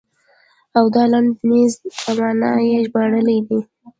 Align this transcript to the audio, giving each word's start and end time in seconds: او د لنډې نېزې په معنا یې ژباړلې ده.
او 0.77 0.85
د 0.93 0.95
لنډې 1.11 1.41
نېزې 1.49 1.87
په 2.03 2.09
معنا 2.17 2.51
یې 2.69 2.77
ژباړلې 2.85 3.37
ده. 3.47 3.59